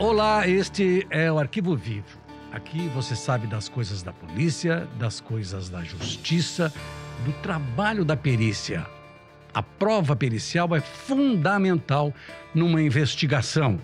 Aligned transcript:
Olá, 0.00 0.48
este 0.48 1.06
é 1.10 1.30
o 1.30 1.38
Arquivo 1.38 1.76
Vivo. 1.76 2.18
Aqui 2.50 2.88
você 2.94 3.14
sabe 3.14 3.46
das 3.46 3.68
coisas 3.68 4.02
da 4.02 4.14
polícia, 4.14 4.88
das 4.98 5.20
coisas 5.20 5.68
da 5.68 5.84
justiça, 5.84 6.72
do 7.22 7.34
trabalho 7.42 8.02
da 8.02 8.16
perícia. 8.16 8.86
A 9.52 9.62
prova 9.62 10.16
pericial 10.16 10.74
é 10.74 10.80
fundamental 10.80 12.14
numa 12.54 12.80
investigação. 12.80 13.78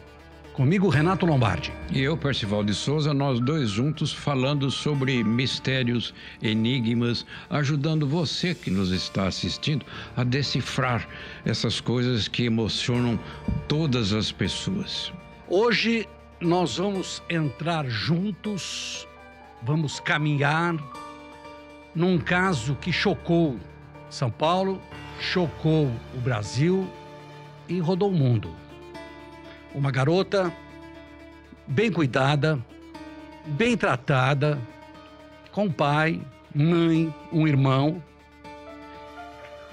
Comigo, 0.55 0.89
Renato 0.89 1.27
Lombardi. 1.27 1.71
E 1.93 2.01
eu, 2.01 2.17
Percival 2.17 2.65
de 2.65 2.73
Souza, 2.73 3.13
nós 3.13 3.39
dois 3.39 3.69
juntos 3.69 4.11
falando 4.11 4.71
sobre 4.71 5.23
mistérios, 5.23 6.15
enigmas, 6.41 7.27
ajudando 7.51 8.07
você 8.09 8.55
que 8.55 8.71
nos 8.71 8.91
está 8.91 9.27
assistindo 9.27 9.85
a 10.17 10.25
decifrar 10.25 11.07
essas 11.45 11.79
coisas 11.79 12.27
que 12.27 12.45
emocionam 12.45 13.21
todas 13.69 14.15
as 14.15 14.33
pessoas. 14.33 15.13
Hoje 15.49 16.09
nós 16.41 16.79
vamos 16.79 17.23
entrar 17.31 17.89
juntos, 17.89 19.07
vamos 19.63 20.01
caminhar 20.01 20.75
num 21.95 22.19
caso 22.19 22.75
que 22.75 22.93
chocou 22.93 23.57
São 24.11 24.29
Paulo, 24.29 24.83
chocou 25.21 25.89
o 26.13 26.19
Brasil 26.19 26.91
e 27.69 27.79
rodou 27.79 28.11
o 28.11 28.13
mundo. 28.13 28.51
Uma 29.73 29.93
garota 29.93 30.53
bem 31.65 31.93
cuidada, 31.93 32.59
bem 33.47 33.77
tratada, 33.77 34.61
com 35.53 35.71
pai, 35.71 36.21
mãe, 36.53 37.15
um 37.33 37.47
irmão, 37.47 38.03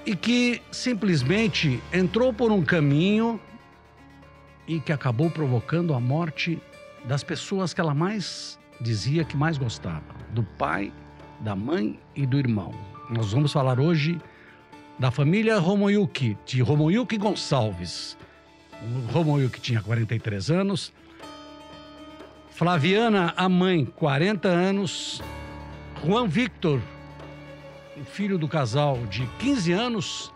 e 0.06 0.14
que 0.14 0.62
simplesmente 0.70 1.82
entrou 1.92 2.32
por 2.32 2.52
um 2.52 2.62
caminho 2.62 3.40
e 4.66 4.80
que 4.80 4.92
acabou 4.92 5.30
provocando 5.30 5.94
a 5.94 6.00
morte 6.00 6.60
das 7.04 7.22
pessoas 7.22 7.74
que 7.74 7.80
ela 7.80 7.94
mais 7.94 8.58
dizia 8.80 9.24
que 9.24 9.36
mais 9.36 9.58
gostava, 9.58 10.14
do 10.30 10.42
pai, 10.42 10.92
da 11.40 11.54
mãe 11.54 11.98
e 12.14 12.26
do 12.26 12.38
irmão. 12.38 12.74
Nós 13.10 13.32
vamos 13.32 13.52
falar 13.52 13.78
hoje 13.78 14.18
da 14.98 15.10
família 15.10 15.58
Romoyuki, 15.58 16.36
de 16.46 16.62
Romoyuki 16.62 17.18
Gonçalves. 17.18 18.16
O 18.82 19.12
Romoyuki 19.12 19.60
tinha 19.60 19.82
43 19.82 20.50
anos, 20.50 20.92
Flaviana, 22.50 23.34
a 23.36 23.48
mãe, 23.48 23.84
40 23.84 24.48
anos, 24.48 25.20
Juan 26.04 26.26
Victor, 26.26 26.80
filho 28.04 28.38
do 28.38 28.46
casal, 28.46 28.98
de 29.06 29.26
15 29.38 29.72
anos, 29.72 30.33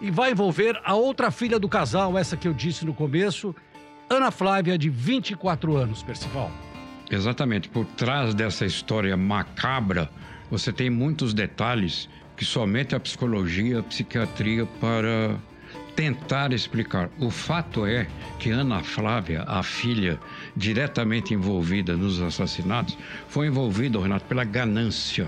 e 0.00 0.10
vai 0.10 0.32
envolver 0.32 0.80
a 0.84 0.94
outra 0.94 1.30
filha 1.30 1.58
do 1.58 1.68
casal, 1.68 2.16
essa 2.18 2.36
que 2.36 2.46
eu 2.46 2.52
disse 2.52 2.84
no 2.84 2.94
começo, 2.94 3.54
Ana 4.08 4.30
Flávia, 4.30 4.78
de 4.78 4.88
24 4.88 5.76
anos, 5.76 6.02
Percival. 6.02 6.50
Exatamente. 7.10 7.68
Por 7.68 7.84
trás 7.84 8.34
dessa 8.34 8.64
história 8.64 9.16
macabra, 9.16 10.10
você 10.50 10.72
tem 10.72 10.90
muitos 10.90 11.32
detalhes 11.32 12.08
que 12.36 12.44
somente 12.44 12.94
a 12.94 13.00
psicologia, 13.00 13.80
a 13.80 13.82
psiquiatria 13.82 14.66
para 14.80 15.36
tentar 15.94 16.52
explicar. 16.52 17.10
O 17.18 17.30
fato 17.30 17.86
é 17.86 18.06
que 18.38 18.50
Ana 18.50 18.82
Flávia, 18.82 19.44
a 19.46 19.62
filha 19.62 20.20
diretamente 20.54 21.32
envolvida 21.32 21.96
nos 21.96 22.20
assassinatos, 22.20 22.98
foi 23.28 23.46
envolvida, 23.46 23.98
Renato, 23.98 24.26
pela 24.26 24.44
ganância. 24.44 25.26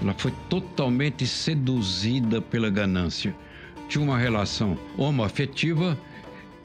Ela 0.00 0.14
foi 0.16 0.32
totalmente 0.48 1.26
seduzida 1.26 2.40
pela 2.40 2.70
ganância 2.70 3.34
tinha 3.88 4.04
uma 4.04 4.18
relação 4.18 4.76
homoafetiva 4.96 5.98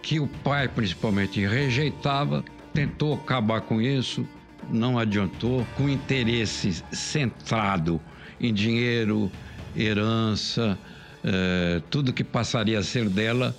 que 0.02 0.19
o 0.19 0.27
pai, 0.27 0.67
principalmente, 0.67 1.45
rejeitava, 1.45 2.43
tentou 2.73 3.13
acabar 3.16 3.61
com 3.61 3.81
isso, 3.81 4.28
não 4.69 5.00
adiantou, 5.00 5.66
com 5.78 5.88
interesse 5.88 6.83
centrado 6.91 8.01
em 8.39 8.53
dinheiro, 8.53 9.31
herança, 9.75 10.78
eh, 11.23 11.81
tudo 11.89 12.12
que 12.12 12.23
passaria 12.23 12.79
a 12.79 12.83
ser 12.83 13.07
dela, 13.09 13.56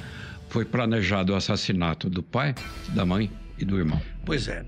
foi 0.48 0.64
planejado 0.64 1.32
o 1.32 1.36
assassinato 1.36 2.10
do 2.10 2.22
pai, 2.22 2.54
da 2.90 3.06
mãe 3.06 3.30
e 3.58 3.64
do 3.64 3.78
irmão. 3.78 4.00
Pois 4.26 4.46
é. 4.46 4.64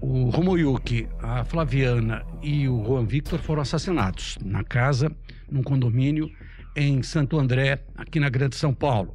O 0.00 0.30
Romoyuki, 0.30 1.06
a 1.22 1.44
Flaviana 1.44 2.24
e 2.42 2.66
o 2.66 2.82
Juan 2.82 3.04
Victor 3.04 3.38
foram 3.38 3.60
assassinados 3.60 4.38
na 4.42 4.64
casa, 4.64 5.12
num 5.50 5.62
condomínio 5.62 6.30
em 6.74 7.02
Santo 7.02 7.38
André, 7.38 7.84
aqui 7.96 8.20
na 8.20 8.28
Grande 8.28 8.56
São 8.56 8.72
Paulo. 8.72 9.14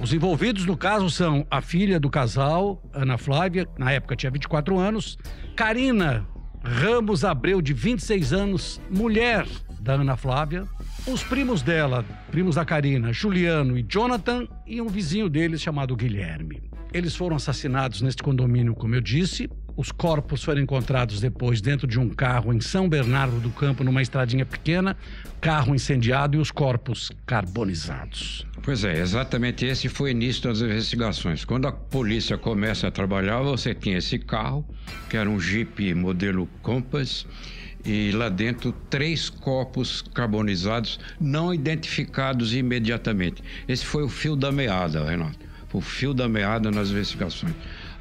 Os 0.00 0.12
envolvidos 0.12 0.66
no 0.66 0.76
caso 0.76 1.08
são 1.08 1.46
a 1.50 1.60
filha 1.60 2.00
do 2.00 2.10
casal, 2.10 2.82
Ana 2.92 3.16
Flávia, 3.16 3.66
na 3.78 3.92
época 3.92 4.16
tinha 4.16 4.30
24 4.30 4.78
anos, 4.78 5.16
Karina 5.54 6.26
Ramos 6.62 7.24
Abreu, 7.24 7.60
de 7.60 7.72
26 7.72 8.32
anos, 8.32 8.80
mulher 8.90 9.46
da 9.80 9.94
Ana 9.94 10.16
Flávia, 10.16 10.66
os 11.06 11.22
primos 11.22 11.60
dela, 11.60 12.04
primos 12.30 12.56
da 12.56 12.64
Karina, 12.64 13.12
Juliano 13.12 13.76
e 13.76 13.82
Jonathan, 13.82 14.48
e 14.66 14.80
um 14.80 14.88
vizinho 14.88 15.28
deles 15.28 15.60
chamado 15.60 15.94
Guilherme. 15.94 16.62
Eles 16.92 17.14
foram 17.14 17.36
assassinados 17.36 18.00
neste 18.00 18.22
condomínio, 18.22 18.74
como 18.74 18.94
eu 18.94 19.00
disse, 19.00 19.50
os 19.76 19.90
corpos 19.90 20.42
foram 20.44 20.60
encontrados 20.60 21.20
depois 21.20 21.60
dentro 21.60 21.86
de 21.86 21.98
um 21.98 22.08
carro 22.08 22.52
em 22.52 22.60
São 22.60 22.88
Bernardo 22.88 23.40
do 23.40 23.50
Campo, 23.50 23.82
numa 23.82 24.02
estradinha 24.02 24.46
pequena, 24.46 24.96
carro 25.40 25.74
incendiado 25.74 26.36
e 26.36 26.40
os 26.40 26.50
corpos 26.50 27.10
carbonizados. 27.26 28.46
Pois 28.62 28.84
é, 28.84 28.98
exatamente 29.00 29.64
esse 29.66 29.88
foi 29.88 30.10
o 30.10 30.12
início 30.12 30.44
das 30.44 30.60
investigações. 30.60 31.44
Quando 31.44 31.66
a 31.66 31.72
polícia 31.72 32.38
começa 32.38 32.88
a 32.88 32.90
trabalhar, 32.90 33.40
você 33.42 33.74
tinha 33.74 33.98
esse 33.98 34.18
carro, 34.18 34.64
que 35.10 35.16
era 35.16 35.28
um 35.28 35.40
Jeep 35.40 35.94
modelo 35.94 36.48
Compass, 36.62 37.26
e 37.84 38.12
lá 38.12 38.28
dentro 38.30 38.72
três 38.88 39.28
corpos 39.28 40.02
carbonizados 40.14 40.98
não 41.20 41.52
identificados 41.52 42.54
imediatamente. 42.54 43.42
Esse 43.68 43.84
foi 43.84 44.02
o 44.02 44.08
fio 44.08 44.34
da 44.34 44.50
meada, 44.50 45.04
Renato. 45.04 45.38
O 45.72 45.80
fio 45.80 46.14
da 46.14 46.28
meada 46.28 46.70
nas 46.70 46.90
investigações. 46.90 47.52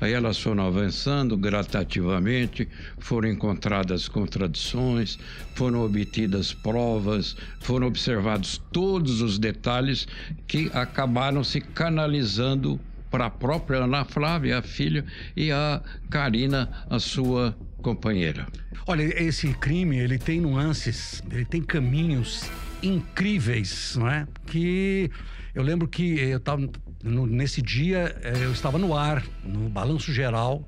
Aí 0.03 0.11
elas 0.11 0.37
foram 0.37 0.67
avançando 0.67 1.37
gradativamente, 1.37 2.67
foram 2.99 3.29
encontradas 3.29 4.09
contradições, 4.09 5.17
foram 5.55 5.85
obtidas 5.85 6.51
provas, 6.51 7.37
foram 7.61 7.87
observados 7.87 8.61
todos 8.73 9.21
os 9.21 9.39
detalhes 9.39 10.05
que 10.45 10.69
acabaram 10.73 11.41
se 11.41 11.61
canalizando 11.61 12.77
para 13.09 13.27
a 13.27 13.29
própria 13.29 13.85
Ana 13.85 14.03
Flávia, 14.03 14.59
a 14.59 14.61
filha, 14.61 15.05
e 15.37 15.53
a 15.53 15.81
Karina, 16.09 16.69
a 16.89 16.99
sua 16.99 17.55
companheira. 17.77 18.45
Olha, 18.85 19.03
esse 19.03 19.53
crime, 19.53 19.99
ele 19.99 20.17
tem 20.17 20.41
nuances, 20.41 21.23
ele 21.31 21.45
tem 21.45 21.61
caminhos 21.61 22.43
incríveis, 22.81 23.95
não 23.97 24.09
é? 24.09 24.27
Que 24.47 25.09
eu 25.55 25.63
lembro 25.63 25.87
que 25.87 26.19
eu 26.19 26.39
estava 26.39 26.69
nesse 27.03 27.61
dia 27.61 28.15
eh, 28.23 28.45
eu 28.45 28.51
estava 28.51 28.77
no 28.77 28.95
ar, 28.95 29.23
no 29.43 29.69
balanço 29.69 30.11
geral, 30.13 30.65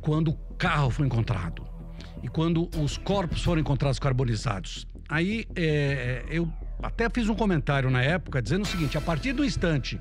quando 0.00 0.28
o 0.28 0.36
carro 0.56 0.90
foi 0.90 1.06
encontrado 1.06 1.66
e 2.22 2.28
quando 2.28 2.68
os 2.76 2.98
corpos 2.98 3.42
foram 3.42 3.60
encontrados 3.60 3.98
carbonizados. 3.98 4.86
Aí 5.08 5.46
é, 5.56 6.24
eu 6.28 6.52
até 6.82 7.08
fiz 7.08 7.28
um 7.28 7.34
comentário 7.34 7.90
na 7.90 8.02
época 8.02 8.42
dizendo 8.42 8.64
o 8.64 8.66
seguinte: 8.66 8.98
a 8.98 9.00
partir 9.00 9.32
do 9.32 9.44
instante 9.44 9.98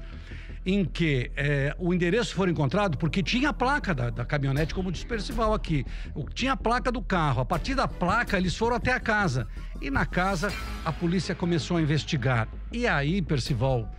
em 0.65 0.83
que 0.83 1.31
é, 1.37 1.73
o 1.79 1.93
endereço 1.93 2.35
for 2.35 2.49
encontrado, 2.49 2.97
porque 2.97 3.23
tinha 3.23 3.49
a 3.49 3.53
placa 3.53 3.95
da, 3.95 4.09
da 4.09 4.25
caminhonete, 4.25 4.75
como 4.75 4.91
disse 4.91 5.05
Percival 5.05 5.53
aqui, 5.53 5.85
tinha 6.33 6.51
a 6.51 6.57
placa 6.57 6.91
do 6.91 7.01
carro. 7.01 7.39
A 7.39 7.45
partir 7.45 7.73
da 7.73 7.87
placa, 7.87 8.37
eles 8.37 8.53
foram 8.53 8.75
até 8.75 8.91
a 8.91 8.99
casa. 8.99 9.47
E 9.81 9.89
na 9.89 10.05
casa, 10.05 10.51
a 10.83 10.91
polícia 10.91 11.33
começou 11.33 11.77
a 11.77 11.81
investigar. 11.81 12.49
E 12.69 12.85
aí, 12.85 13.21
Percival, 13.21 13.89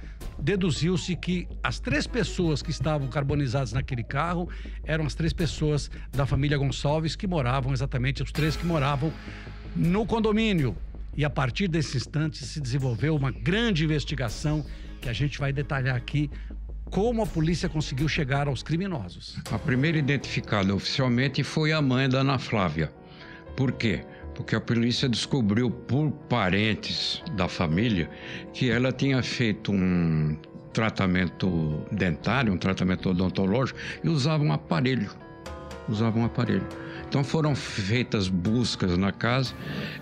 deduziu-se 0.41 1.17
que 1.17 1.49
as 1.63 1.81
três 1.81 2.07
pessoas 2.07 2.63
que 2.63 2.71
estavam 2.71 3.09
carbonizadas 3.09 3.73
naquele 3.73 4.03
carro 4.03 4.49
eram 4.85 5.05
as 5.05 5.15
três 5.15 5.33
pessoas 5.33 5.91
da 6.13 6.25
família 6.27 6.57
Gonçalves 6.57 7.17
que 7.17 7.27
moravam, 7.27 7.73
exatamente 7.73 8.23
os 8.23 8.33
três 8.33 8.57
que 8.57 8.65
moravam 8.65 9.13
no 9.75 10.07
condomínio. 10.07 10.77
E 11.17 11.25
a 11.25 11.31
partir 11.31 11.67
desse 11.67 11.97
instante 11.97 12.45
se 12.45 12.61
desenvolveu 12.61 13.17
uma 13.17 13.31
grande 13.31 13.85
investigação 13.85 14.65
que 15.01 15.09
a 15.09 15.13
gente 15.13 15.39
vai 15.39 15.53
detalhar 15.53 15.97
aqui 15.97 16.31
como 16.91 17.23
a 17.23 17.27
polícia 17.27 17.69
conseguiu 17.69 18.09
chegar 18.09 18.49
aos 18.49 18.63
criminosos. 18.63 19.37
A 19.51 19.59
primeira 19.59 19.99
identificada 19.99 20.75
oficialmente 20.75 21.43
foi 21.43 21.73
a 21.73 21.83
mãe 21.83 22.09
da 22.09 22.21
Ana 22.21 22.39
Flávia. 22.39 22.91
Por 23.57 23.73
quê? 23.73 24.05
Porque 24.39 24.55
a 24.55 24.61
polícia 24.61 25.09
descobriu 25.09 25.69
por 25.69 26.13
parentes 26.29 27.21
da 27.37 27.49
família 27.49 28.09
que 28.55 28.71
ela 28.71 28.93
tinha 28.93 29.21
feito 29.21 29.73
um 29.73 30.39
tratamento 30.73 31.83
dentário, 31.91 32.53
um 32.53 32.57
tratamento 32.57 33.11
odontológico 33.11 33.77
e 34.05 34.09
usava 34.09 34.45
um 34.45 34.53
aparelho. 34.53 35.11
Usava 35.89 36.21
um 36.21 36.25
aparelho. 36.25 36.65
Então 37.09 37.25
foram 37.25 37.57
feitas 37.57 38.29
buscas 38.29 38.97
na 38.97 39.11
casa, 39.11 39.53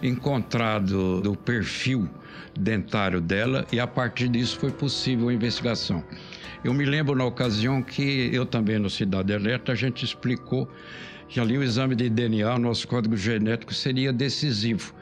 encontrado 0.02 1.22
o 1.26 1.34
perfil 1.34 2.06
dentário 2.60 3.22
dela 3.22 3.66
e 3.72 3.80
a 3.80 3.86
partir 3.86 4.28
disso 4.28 4.58
foi 4.58 4.70
possível 4.70 5.30
a 5.30 5.32
investigação. 5.32 6.04
Eu 6.62 6.74
me 6.74 6.84
lembro 6.84 7.14
na 7.14 7.24
ocasião 7.24 7.82
que 7.82 8.28
eu 8.34 8.44
também 8.44 8.78
no 8.78 8.90
Cidade 8.90 9.32
Alerta 9.32 9.72
a 9.72 9.74
gente 9.74 10.04
explicou 10.04 10.68
que 11.28 11.40
ali 11.40 11.58
o 11.58 11.62
exame 11.62 11.94
de 11.94 12.08
DNA, 12.08 12.58
nosso 12.58 12.86
código 12.86 13.16
genético 13.16 13.74
seria 13.74 14.12
decisivo. 14.12 14.94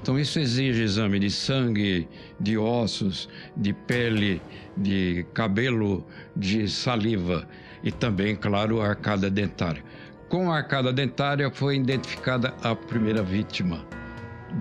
Então 0.00 0.18
isso 0.18 0.38
exige 0.38 0.82
exame 0.82 1.18
de 1.18 1.30
sangue, 1.30 2.06
de 2.38 2.58
ossos, 2.58 3.28
de 3.56 3.72
pele, 3.72 4.40
de 4.76 5.24
cabelo, 5.32 6.06
de 6.36 6.68
saliva 6.68 7.48
e 7.82 7.90
também, 7.90 8.36
claro, 8.36 8.80
a 8.80 8.88
arcada 8.88 9.30
dentária. 9.30 9.82
Com 10.28 10.50
a 10.50 10.56
arcada 10.56 10.92
dentária 10.92 11.50
foi 11.50 11.76
identificada 11.76 12.54
a 12.62 12.74
primeira 12.74 13.22
vítima 13.22 13.86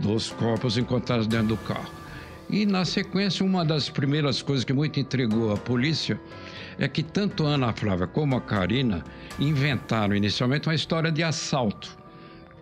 dos 0.02 0.32
corpos 0.32 0.78
encontrados 0.78 1.28
dentro 1.28 1.48
do 1.48 1.58
carro. 1.58 1.92
E 2.50 2.66
na 2.66 2.86
sequência, 2.86 3.46
uma 3.46 3.66
das 3.66 3.90
primeiras 3.90 4.42
coisas 4.42 4.64
que 4.64 4.74
muito 4.74 5.00
intrigou 5.00 5.52
a 5.52 5.58
polícia 5.58 6.20
é 6.78 6.88
que 6.88 7.04
tanto 7.04 7.46
a 7.46 7.52
Ana 7.52 7.74
Flávia 7.74 8.08
como 8.08 8.36
a 8.36 8.42
Karina 8.42 9.04
inventaram 9.40 10.16
inicialmente 10.16 10.68
uma 10.68 10.76
história 10.76 11.12
de 11.12 11.24
assalto. 11.24 11.98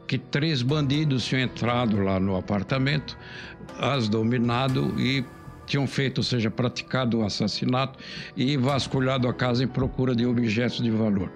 Que 0.07 0.17
três 0.17 0.61
bandidos 0.61 1.25
tinham 1.25 1.43
entrado 1.43 2.01
lá 2.01 2.19
no 2.19 2.35
apartamento, 2.35 3.17
as 3.79 4.09
dominado 4.09 4.93
e 4.99 5.23
tinham 5.65 5.87
feito, 5.87 6.17
ou 6.17 6.23
seja, 6.23 6.51
praticado 6.51 7.19
o 7.19 7.25
assassinato 7.25 7.97
e 8.35 8.57
vasculhado 8.57 9.27
a 9.27 9.33
casa 9.33 9.63
em 9.63 9.67
procura 9.67 10.13
de 10.13 10.25
objetos 10.25 10.81
de 10.81 10.91
valor. 10.91 11.31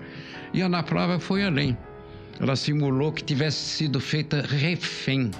E 0.53 0.61
a 0.61 0.65
Ana 0.65 0.83
Flávia 0.83 1.19
foi 1.19 1.43
além. 1.43 1.77
Ela 2.39 2.55
simulou 2.57 3.13
que 3.13 3.23
tivesse 3.23 3.57
sido 3.57 3.99
feita 3.99 4.41
refém 4.41 5.31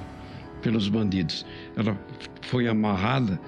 pelos 0.62 0.88
bandidos. 0.88 1.46
Ela 1.76 1.98
foi 2.44 2.68
amarrada 2.70 3.40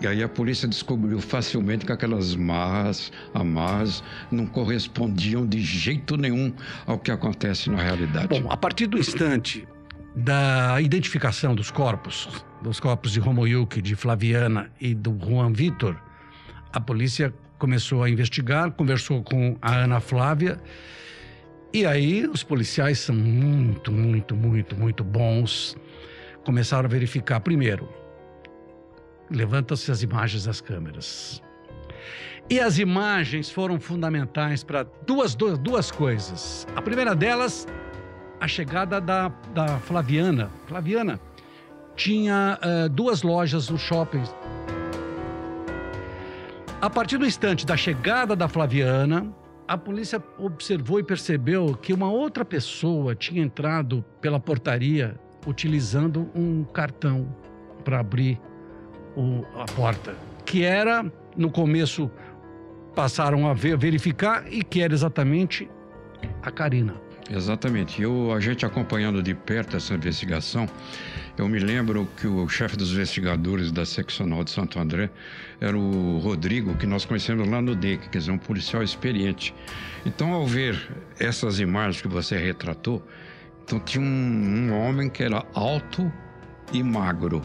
e 0.00 0.06
aí 0.06 0.22
a 0.22 0.28
polícia 0.28 0.66
descobriu 0.66 1.20
facilmente 1.20 1.84
que 1.84 1.92
aquelas 1.92 2.34
marras, 2.34 3.12
amarras, 3.34 4.02
não 4.30 4.46
correspondiam 4.46 5.46
de 5.46 5.60
jeito 5.60 6.16
nenhum 6.16 6.52
ao 6.86 6.98
que 6.98 7.10
acontece 7.10 7.68
na 7.68 7.82
realidade. 7.82 8.28
Bom, 8.28 8.50
a 8.50 8.56
partir 8.56 8.86
do 8.86 8.98
instante 8.98 9.68
da 10.16 10.80
identificação 10.80 11.54
dos 11.54 11.70
corpos, 11.70 12.28
dos 12.62 12.80
corpos 12.80 13.12
de 13.12 13.20
Romoyuki, 13.20 13.82
de 13.82 13.94
Flaviana 13.94 14.70
e 14.80 14.94
do 14.94 15.16
Juan 15.22 15.52
Vitor, 15.52 15.96
a 16.72 16.80
polícia 16.80 17.32
começou 17.58 18.02
a 18.02 18.08
investigar, 18.08 18.70
conversou 18.70 19.22
com 19.22 19.58
a 19.60 19.74
Ana 19.76 20.00
Flávia. 20.00 20.58
E 21.74 21.84
aí 21.84 22.26
os 22.26 22.42
policiais 22.42 22.98
são 23.00 23.14
muito, 23.14 23.92
muito, 23.92 24.34
muito, 24.34 24.74
muito 24.74 25.04
bons. 25.04 25.76
Começaram 26.42 26.86
a 26.86 26.88
verificar 26.88 27.38
primeiro 27.40 27.99
Levanta-se 29.30 29.90
as 29.92 30.02
imagens 30.02 30.44
das 30.44 30.60
câmeras. 30.60 31.42
E 32.48 32.58
as 32.58 32.78
imagens 32.78 33.48
foram 33.48 33.78
fundamentais 33.78 34.64
para 34.64 34.84
duas, 35.06 35.36
duas, 35.36 35.56
duas 35.56 35.90
coisas. 35.90 36.66
A 36.74 36.82
primeira 36.82 37.14
delas, 37.14 37.66
a 38.40 38.48
chegada 38.48 39.00
da, 39.00 39.28
da 39.54 39.78
Flaviana. 39.78 40.50
Flaviana 40.66 41.20
tinha 41.94 42.58
uh, 42.60 42.88
duas 42.88 43.22
lojas 43.22 43.68
no 43.68 43.78
shopping. 43.78 44.24
A 46.80 46.90
partir 46.90 47.18
do 47.18 47.26
instante 47.26 47.64
da 47.64 47.76
chegada 47.76 48.34
da 48.34 48.48
Flaviana, 48.48 49.32
a 49.68 49.78
polícia 49.78 50.20
observou 50.36 50.98
e 50.98 51.04
percebeu 51.04 51.76
que 51.76 51.92
uma 51.92 52.10
outra 52.10 52.44
pessoa 52.44 53.14
tinha 53.14 53.42
entrado 53.42 54.04
pela 54.20 54.40
portaria 54.40 55.14
utilizando 55.46 56.28
um 56.34 56.64
cartão 56.64 57.32
para 57.84 58.00
abrir 58.00 58.40
o, 59.16 59.44
a 59.56 59.64
porta, 59.64 60.14
que 60.44 60.64
era, 60.64 61.04
no 61.36 61.50
começo, 61.50 62.10
passaram 62.94 63.46
a 63.46 63.54
ver, 63.54 63.76
verificar 63.76 64.44
e 64.50 64.62
que 64.62 64.82
era 64.82 64.92
exatamente 64.92 65.68
a 66.42 66.50
Karina. 66.50 66.94
Exatamente. 67.30 68.02
Eu, 68.02 68.32
a 68.32 68.40
gente 68.40 68.66
acompanhando 68.66 69.22
de 69.22 69.34
perto 69.34 69.76
essa 69.76 69.94
investigação, 69.94 70.68
eu 71.38 71.48
me 71.48 71.60
lembro 71.60 72.08
que 72.16 72.26
o 72.26 72.48
chefe 72.48 72.76
dos 72.76 72.92
investigadores 72.92 73.70
da 73.70 73.86
seccional 73.86 74.42
de 74.42 74.50
Santo 74.50 74.80
André 74.80 75.08
era 75.60 75.78
o 75.78 76.18
Rodrigo, 76.18 76.76
que 76.76 76.86
nós 76.86 77.04
conhecemos 77.04 77.48
lá 77.48 77.62
no 77.62 77.76
DEC, 77.76 78.08
quer 78.10 78.18
dizer, 78.18 78.32
um 78.32 78.38
policial 78.38 78.82
experiente. 78.82 79.54
Então, 80.04 80.32
ao 80.32 80.44
ver 80.44 80.76
essas 81.20 81.60
imagens 81.60 82.02
que 82.02 82.08
você 82.08 82.36
retratou, 82.36 83.00
então 83.62 83.78
tinha 83.78 84.04
um, 84.04 84.08
um 84.08 84.72
homem 84.80 85.08
que 85.08 85.22
era 85.22 85.46
alto 85.54 86.12
e 86.72 86.82
magro. 86.82 87.40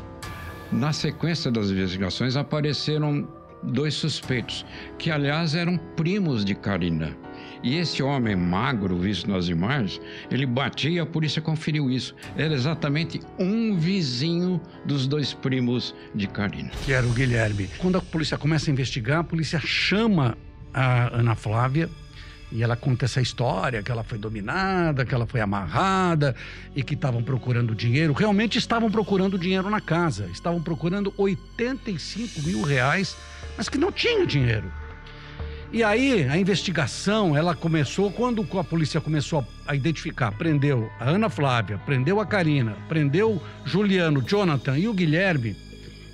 Na 0.72 0.92
sequência 0.92 1.52
das 1.52 1.70
investigações 1.70 2.36
apareceram 2.36 3.28
dois 3.64 3.94
suspeitos, 3.94 4.66
que 4.98 5.10
aliás 5.10 5.56
eram 5.56 5.78
primos 5.96 6.44
de 6.46 6.56
Karina. 6.56 7.16
E 7.64 7.78
esse 7.78 8.04
homem 8.04 8.36
magro, 8.36 8.98
visto 8.98 9.30
nas 9.30 9.48
imagens, 9.48 10.00
ele 10.30 10.46
batia 10.46 10.92
e 10.92 11.00
a 11.00 11.06
polícia 11.06 11.42
conferiu 11.42 11.90
isso. 11.90 12.16
Era 12.38 12.54
exatamente 12.54 13.20
um 13.40 13.76
vizinho 13.76 14.62
dos 14.86 15.08
dois 15.08 15.34
primos 15.34 15.96
de 16.14 16.28
Karina. 16.28 16.70
Que 16.84 16.94
era 16.94 17.06
o 17.06 17.12
Guilherme. 17.12 17.70
Quando 17.80 17.98
a 17.98 18.02
polícia 18.02 18.38
começa 18.38 18.70
a 18.70 18.72
investigar, 18.72 19.20
a 19.20 19.24
polícia 19.24 19.60
chama 19.60 20.38
a 20.74 21.18
Ana 21.18 21.36
Flávia 21.36 21.90
e 22.56 22.64
ela 22.64 22.78
conta 22.78 23.04
essa 23.04 23.22
história, 23.22 23.84
que 23.84 23.92
ela 23.92 24.02
foi 24.02 24.18
dominada, 24.18 25.06
que 25.06 25.14
ela 25.14 25.26
foi 25.26 25.42
amarrada 25.42 26.34
e 26.74 26.82
que 26.82 26.94
estavam 26.94 27.22
procurando 27.22 27.76
dinheiro. 27.76 28.14
Realmente 28.14 28.58
estavam 28.58 28.90
procurando 28.90 29.38
dinheiro 29.38 29.70
na 29.70 29.82
casa. 29.82 30.30
Estavam 30.32 30.62
procurando 30.62 31.14
85 31.18 32.42
mil 32.44 32.62
reais, 32.62 33.18
mas 33.58 33.68
que 33.68 33.78
não 33.78 33.92
tinha 33.92 34.26
dinheiro. 34.26 34.72
E 35.74 35.84
aí 35.84 36.24
a 36.24 36.38
investigação, 36.38 37.36
ela 37.36 37.54
começou 37.54 38.10
quando 38.10 38.48
a 38.58 38.64
polícia 38.64 39.02
começou 39.02 39.46
a 39.68 39.76
identificar, 39.76 40.32
prendeu 40.32 40.90
a 40.98 41.10
Ana 41.10 41.30
Flávia, 41.30 41.78
prendeu 41.86 42.22
a 42.22 42.26
Karina, 42.26 42.78
prendeu 42.88 43.44
Juliano, 43.66 44.22
Jonathan 44.22 44.78
e 44.78 44.88
o 44.88 44.94
Guilherme, 44.94 45.58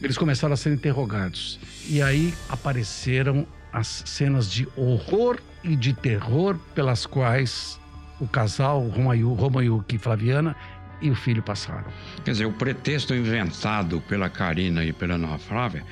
eles 0.01 0.17
começaram 0.17 0.55
a 0.55 0.57
ser 0.57 0.73
interrogados. 0.73 1.59
E 1.87 2.01
aí 2.01 2.33
apareceram 2.49 3.45
as 3.71 4.01
cenas 4.07 4.49
de 4.49 4.67
horror 4.75 5.37
e 5.63 5.75
de 5.75 5.93
terror 5.93 6.57
pelas 6.73 7.05
quais 7.05 7.79
o 8.19 8.27
casal 8.27 8.87
Romayuki 8.87 9.95
e 9.95 9.99
Flaviana 9.99 10.55
e 11.01 11.09
o 11.09 11.15
filho 11.15 11.41
passaram. 11.41 11.85
Quer 12.23 12.31
dizer, 12.31 12.45
o 12.45 12.53
pretexto 12.53 13.15
inventado 13.15 14.01
pela 14.01 14.29
Karina 14.29 14.85
e 14.85 14.93
pela 14.93 15.15
Ana 15.15 15.37
Flávia 15.37 15.83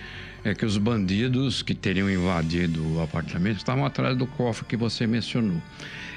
é 0.44 0.54
que 0.54 0.66
os 0.66 0.77
bandidos 0.77 1.61
que 1.61 1.73
teriam 1.73 2.09
invadido 2.09 2.95
o 2.95 3.02
apartamento 3.02 3.57
estavam 3.57 3.85
atrás 3.85 4.16
do 4.16 4.26
cofre 4.26 4.66
que 4.66 4.78
você 4.78 5.06
mencionou. 5.06 5.61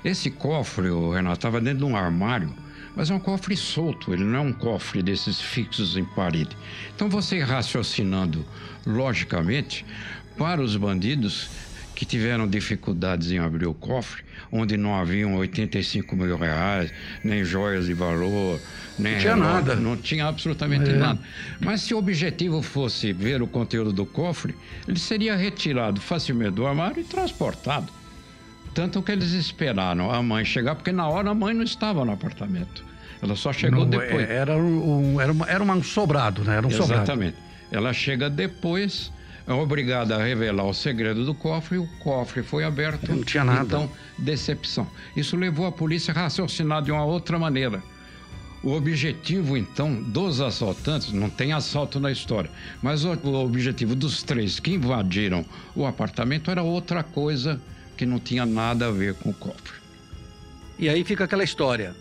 Esse 0.04 0.30
cofre, 0.30 0.88
Renato, 1.12 1.38
estava 1.38 1.60
dentro 1.60 1.80
de 1.80 1.84
um 1.84 1.96
armário, 1.96 2.54
mas 2.94 3.10
é 3.10 3.14
um 3.14 3.18
cofre 3.18 3.56
solto, 3.56 4.12
ele 4.12 4.24
não 4.24 4.38
é 4.38 4.40
um 4.40 4.52
cofre 4.52 5.02
desses 5.02 5.40
fixos 5.40 5.96
em 5.96 6.04
parede. 6.04 6.56
Então 6.94 7.08
você 7.08 7.40
raciocinando 7.40 8.44
logicamente, 8.86 9.84
para 10.36 10.60
os 10.60 10.76
bandidos 10.76 11.48
que 12.02 12.06
tiveram 12.06 12.48
dificuldades 12.48 13.30
em 13.30 13.38
abrir 13.38 13.66
o 13.66 13.72
cofre, 13.72 14.24
onde 14.50 14.76
não 14.76 14.92
haviam 14.92 15.36
85 15.36 16.16
mil 16.16 16.36
reais, 16.36 16.92
nem 17.22 17.44
joias 17.44 17.86
de 17.86 17.94
valor, 17.94 18.60
nem 18.98 19.12
não 19.12 19.20
tinha 19.20 19.34
relógio, 19.36 19.54
nada. 19.54 19.76
Não 19.76 19.96
tinha 19.96 20.26
absolutamente 20.26 20.90
é. 20.90 20.94
nada. 20.94 21.20
Mas 21.60 21.82
se 21.82 21.94
o 21.94 21.98
objetivo 21.98 22.60
fosse 22.60 23.12
ver 23.12 23.40
o 23.40 23.46
conteúdo 23.46 23.92
do 23.92 24.04
cofre, 24.04 24.52
ele 24.88 24.98
seria 24.98 25.36
retirado 25.36 26.00
facilmente 26.00 26.56
do 26.56 26.66
armário 26.66 26.98
e 26.98 27.04
transportado. 27.04 27.86
Tanto 28.74 29.00
que 29.00 29.12
eles 29.12 29.30
esperaram 29.30 30.10
a 30.10 30.20
mãe 30.20 30.44
chegar, 30.44 30.74
porque 30.74 30.90
na 30.90 31.08
hora 31.08 31.30
a 31.30 31.34
mãe 31.34 31.54
não 31.54 31.62
estava 31.62 32.04
no 32.04 32.10
apartamento. 32.10 32.84
Ela 33.22 33.36
só 33.36 33.52
chegou 33.52 33.86
não, 33.86 33.90
depois. 33.90 34.28
É, 34.28 34.34
era 34.38 34.56
um, 34.56 35.20
era, 35.20 35.30
uma, 35.30 35.48
era 35.48 35.62
um 35.62 35.82
sobrado, 35.84 36.42
né? 36.42 36.56
Era 36.56 36.66
um 36.66 36.70
Exatamente. 36.70 37.36
Sobrado. 37.36 37.52
Ela 37.70 37.92
chega 37.92 38.28
depois 38.28 39.12
obrigada 39.48 40.16
a 40.16 40.22
revelar 40.22 40.64
o 40.64 40.72
segredo 40.72 41.24
do 41.24 41.34
cofre 41.34 41.78
o 41.78 41.86
cofre 41.98 42.42
foi 42.42 42.64
aberto. 42.64 43.10
Não 43.12 43.22
tinha 43.22 43.44
nada. 43.44 43.64
Então, 43.64 43.90
decepção. 44.16 44.86
Isso 45.16 45.36
levou 45.36 45.66
a 45.66 45.72
polícia 45.72 46.12
a 46.12 46.14
raciocinar 46.14 46.82
de 46.82 46.92
uma 46.92 47.04
outra 47.04 47.38
maneira. 47.38 47.82
O 48.62 48.70
objetivo, 48.72 49.56
então, 49.56 50.00
dos 50.00 50.40
assaltantes, 50.40 51.12
não 51.12 51.28
tem 51.28 51.52
assalto 51.52 51.98
na 51.98 52.12
história, 52.12 52.48
mas 52.80 53.04
o, 53.04 53.12
o 53.12 53.44
objetivo 53.44 53.96
dos 53.96 54.22
três 54.22 54.60
que 54.60 54.70
invadiram 54.72 55.44
o 55.74 55.84
apartamento 55.84 56.48
era 56.48 56.62
outra 56.62 57.02
coisa 57.02 57.60
que 57.96 58.06
não 58.06 58.20
tinha 58.20 58.46
nada 58.46 58.86
a 58.86 58.90
ver 58.92 59.14
com 59.14 59.30
o 59.30 59.34
cofre. 59.34 59.82
E 60.78 60.88
aí 60.88 61.02
fica 61.02 61.24
aquela 61.24 61.42
história. 61.42 61.94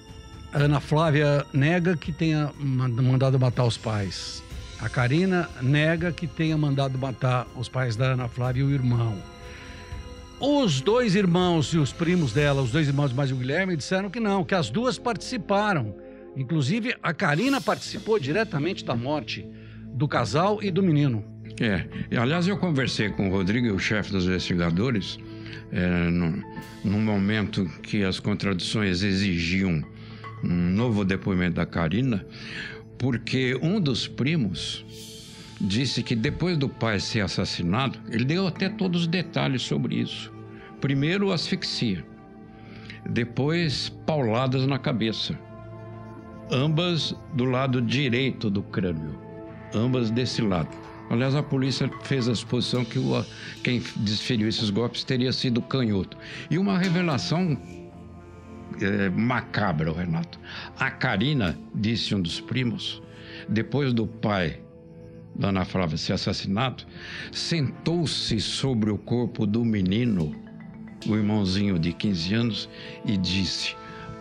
A 0.54 0.60
Ana 0.60 0.80
Flávia 0.80 1.46
nega 1.52 1.98
que 1.98 2.12
tenha 2.12 2.52
mandado 2.60 3.40
matar 3.40 3.66
os 3.66 3.78
pais. 3.78 4.44
A 4.82 4.90
Karina 4.90 5.48
nega 5.62 6.12
que 6.12 6.26
tenha 6.26 6.58
mandado 6.58 6.98
matar 6.98 7.48
os 7.56 7.70
pais 7.70 7.96
da 7.96 8.14
Ana 8.14 8.28
Flávia 8.28 8.62
e 8.62 8.64
o 8.64 8.72
irmão. 8.72 9.16
Os 10.40 10.82
dois 10.82 11.14
irmãos 11.14 11.68
e 11.68 11.78
os 11.78 11.94
primos 11.94 12.34
dela, 12.34 12.64
os 12.64 12.72
dois 12.72 12.88
irmãos 12.88 13.14
mais 13.14 13.32
o 13.32 13.36
Guilherme, 13.36 13.78
disseram 13.78 14.10
que 14.10 14.20
não, 14.20 14.44
que 14.44 14.56
as 14.56 14.72
duas 14.72 14.98
participaram. 14.98 15.96
Inclusive, 16.36 16.96
a 17.04 17.14
Karina 17.14 17.62
participou 17.62 18.18
diretamente 18.20 18.84
da 18.84 18.96
morte 18.96 19.46
do 19.94 20.08
casal 20.08 20.64
e 20.64 20.72
do 20.72 20.82
menino. 20.82 21.24
É, 21.60 21.86
aliás, 22.18 22.48
eu 22.48 22.58
conversei 22.58 23.10
com 23.10 23.30
o 23.30 23.32
Rodrigo, 23.32 23.72
o 23.76 23.80
chefe 23.80 24.12
dos 24.12 24.26
investigadores, 24.26 25.20
é, 25.72 26.10
no, 26.10 26.44
num 26.84 27.02
momento 27.02 27.70
que 27.84 28.04
as 28.04 28.20
contradições 28.20 29.04
exigiam 29.04 29.84
um 30.44 30.72
novo 30.72 31.06
depoimento 31.06 31.58
da 31.58 31.68
Karina, 31.68 32.26
porque 33.02 33.58
um 33.64 33.82
dos 33.82 34.08
primos 34.08 34.86
disse 35.60 36.04
que 36.04 36.16
depois 36.16 36.56
do 36.56 36.70
pai 36.70 37.00
ser 37.00 37.22
assassinado, 37.22 37.98
ele 38.12 38.24
deu 38.24 38.46
até 38.46 38.70
todos 38.70 39.02
os 39.02 39.08
detalhes 39.08 39.64
sobre 39.64 39.96
isso. 39.96 40.32
Primeiro, 40.80 41.32
asfixia, 41.32 42.06
depois, 43.10 43.90
pauladas 44.06 44.68
na 44.68 44.78
cabeça, 44.78 45.38
ambas 46.52 47.16
do 47.34 47.46
lado 47.46 47.82
direito 47.82 48.52
do 48.52 48.62
crânio, 48.62 49.20
ambas 49.74 50.12
desse 50.12 50.44
lado. 50.44 50.70
Aliás, 51.10 51.34
a 51.34 51.42
polícia 51.42 51.90
fez 52.04 52.30
a 52.30 52.36
suposição 52.36 52.86
que 52.86 53.00
o, 53.00 53.26
quem 53.64 53.82
desferiu 53.96 54.48
esses 54.48 54.70
golpes 54.70 55.04
teria 55.04 55.34
sido 55.34 55.60
canhoto. 55.60 56.16
E 56.52 56.58
uma 56.60 56.78
revelação 56.78 57.58
é, 58.82 59.10
macabra, 59.10 59.92
Renato. 59.92 60.40
A 60.80 60.90
Karina, 60.90 61.58
disse 61.74 62.14
um 62.16 62.22
dos 62.22 62.40
primos, 62.40 63.02
depois 63.48 63.94
do 63.94 64.08
pai 64.08 64.60
da 65.36 65.50
Ana 65.50 65.66
Flávia 65.66 65.98
ser 65.98 66.14
assassinado, 66.14 66.84
sentou-se 67.32 68.40
sobre 68.40 68.92
o 68.92 68.98
corpo 68.98 69.46
do 69.46 69.64
menino, 69.64 70.36
o 71.08 71.16
irmãozinho 71.16 71.80
de 71.80 71.94
15 71.94 72.34
anos, 72.34 72.70
e 73.06 73.18
disse: 73.18 73.76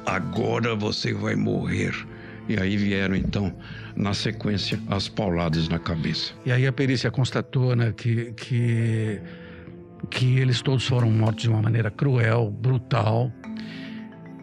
Agora 0.07 0.75
você 0.75 1.13
vai 1.13 1.35
morrer. 1.35 1.95
E 2.49 2.59
aí 2.59 2.77
vieram, 2.77 3.15
então, 3.15 3.55
na 3.95 4.13
sequência, 4.13 4.81
as 4.89 5.09
pauladas 5.09 5.69
na 5.69 5.79
cabeça. 5.79 6.33
E 6.45 6.51
aí 6.51 6.67
a 6.67 6.73
perícia 6.73 7.11
constatou 7.11 7.77
né, 7.77 7.93
que, 7.97 8.33
que, 8.33 9.21
que 10.11 10.39
eles 10.39 10.61
todos 10.61 10.85
foram 10.87 11.11
mortos 11.11 11.45
de 11.45 11.49
uma 11.49 11.63
maneira 11.63 11.91
cruel, 11.91 12.51
brutal. 12.51 13.31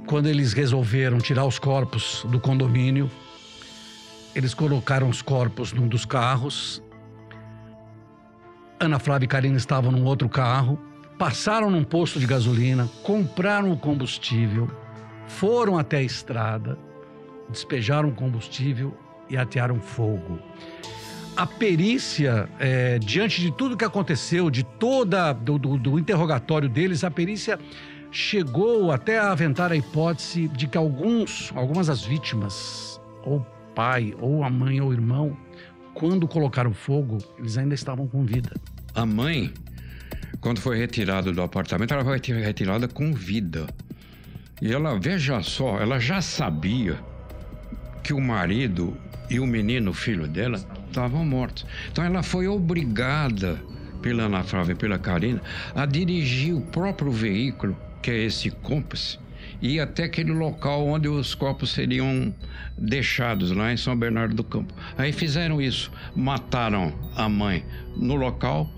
Quando 0.07 0.27
eles 0.27 0.53
resolveram 0.53 1.17
tirar 1.17 1.45
os 1.45 1.59
corpos 1.59 2.25
do 2.29 2.39
condomínio, 2.39 3.11
eles 4.33 4.53
colocaram 4.53 5.09
os 5.09 5.21
corpos 5.21 5.73
num 5.73 5.85
dos 5.85 6.05
carros. 6.05 6.81
Ana 8.79 8.99
Flávia 8.99 9.25
e 9.25 9.27
Karina 9.27 9.57
estavam 9.57 9.91
num 9.91 10.05
outro 10.05 10.29
carro, 10.29 10.79
passaram 11.19 11.69
num 11.69 11.83
posto 11.83 12.21
de 12.21 12.25
gasolina, 12.25 12.89
compraram 13.03 13.69
o 13.69 13.77
combustível, 13.77 14.71
foram 15.27 15.77
até 15.77 15.97
a 15.97 16.03
estrada, 16.03 16.77
despejaram 17.49 18.09
combustível 18.11 18.97
e 19.29 19.35
atearam 19.35 19.77
fogo. 19.81 20.39
A 21.35 21.45
perícia, 21.45 22.47
é, 22.59 22.97
diante 22.97 23.41
de 23.41 23.51
tudo 23.51 23.75
que 23.75 23.83
aconteceu, 23.83 24.49
de 24.49 24.63
toda 24.63 25.33
do, 25.33 25.59
do, 25.59 25.77
do 25.77 25.99
interrogatório 25.99 26.69
deles, 26.69 27.03
a 27.03 27.11
perícia 27.11 27.59
chegou 28.11 28.91
até 28.91 29.17
a 29.19 29.31
aventar 29.31 29.71
a 29.71 29.75
hipótese 29.75 30.47
de 30.47 30.67
que 30.67 30.77
alguns, 30.77 31.51
algumas 31.55 31.87
das 31.87 32.03
vítimas, 32.03 32.99
ou 33.23 33.45
pai, 33.75 34.15
ou 34.19 34.43
a 34.43 34.49
mãe, 34.49 34.81
ou 34.81 34.93
irmão, 34.93 35.37
quando 35.93 36.27
colocaram 36.27 36.73
fogo, 36.73 37.17
eles 37.37 37.57
ainda 37.57 37.75
estavam 37.75 38.07
com 38.07 38.23
vida. 38.23 38.51
A 38.93 39.05
mãe, 39.05 39.53
quando 40.39 40.59
foi 40.59 40.77
retirada 40.77 41.31
do 41.31 41.41
apartamento, 41.41 41.93
ela 41.93 42.03
foi 42.03 42.19
retirada 42.19 42.87
com 42.87 43.13
vida. 43.13 43.67
E 44.61 44.71
ela, 44.71 44.99
veja 44.99 45.41
só, 45.41 45.79
ela 45.79 45.99
já 45.99 46.21
sabia 46.21 46.99
que 48.03 48.13
o 48.13 48.21
marido 48.21 48.97
e 49.29 49.39
o 49.39 49.45
menino, 49.45 49.93
filho 49.93 50.27
dela, 50.27 50.59
estavam 50.87 51.25
mortos. 51.25 51.65
Então 51.91 52.03
ela 52.03 52.23
foi 52.23 52.47
obrigada 52.47 53.59
pela 54.01 54.23
Ana 54.23 54.43
Flávia 54.43 54.73
e 54.73 54.75
pela 54.75 54.97
Karina 54.97 55.41
a 55.75 55.85
dirigir 55.85 56.55
o 56.55 56.61
próprio 56.61 57.11
veículo, 57.11 57.75
que 58.07 58.11
é 58.11 58.23
esse 58.23 58.49
Compass, 58.49 59.19
e 59.61 59.81
até 59.81 60.05
aquele 60.05 60.31
local 60.31 60.87
onde 60.87 61.09
os 61.09 61.35
corpos 61.35 61.71
seriam 61.71 62.33
deixados, 62.77 63.51
lá 63.51 63.73
em 63.73 63.75
São 63.75 63.97
Bernardo 63.97 64.33
do 64.33 64.45
Campo. 64.45 64.73
Aí 64.97 65.11
fizeram 65.11 65.61
isso, 65.61 65.91
mataram 66.15 66.93
a 67.17 67.27
mãe 67.27 67.65
no 67.97 68.15
local, 68.15 68.71